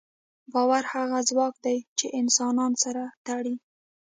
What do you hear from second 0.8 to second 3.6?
هغه ځواک دی، چې انسانان سره تړي.